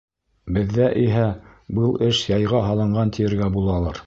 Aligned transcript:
Беҙҙә 0.55 0.87
иһә 1.01 1.27
был 1.81 1.93
эш 2.09 2.25
яйға 2.33 2.63
һалынған 2.71 3.15
тиергә 3.21 3.53
булалыр. 3.59 3.99